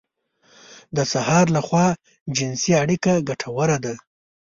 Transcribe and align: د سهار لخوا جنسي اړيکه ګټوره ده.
د 0.95 0.97
سهار 1.11 1.45
لخوا 1.57 1.87
جنسي 2.37 2.71
اړيکه 2.81 3.13
ګټوره 3.29 3.77
ده. 3.85 3.93